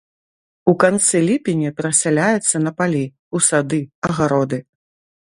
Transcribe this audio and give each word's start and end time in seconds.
У 0.71 0.73
канцы 0.83 1.21
ліпеня 1.27 1.73
перасяляецца 1.81 2.65
на 2.65 2.75
палі, 2.83 3.05
у 3.37 3.47
сады, 3.53 3.79
агароды. 4.11 4.57